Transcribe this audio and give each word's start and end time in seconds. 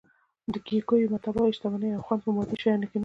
د 0.53 0.55
کیکویو 0.67 1.11
متل 1.13 1.33
وایي 1.35 1.53
شتمني 1.57 1.89
او 1.95 2.03
خوند 2.05 2.21
په 2.23 2.29
مادي 2.35 2.55
شیانو 2.61 2.81
نه 2.83 2.87
دي. 2.91 2.99